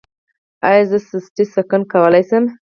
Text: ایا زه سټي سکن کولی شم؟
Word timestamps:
ایا 0.67 0.83
زه 0.89 0.97
سټي 1.23 1.45
سکن 1.53 1.81
کولی 1.91 2.23
شم؟ 2.29 2.43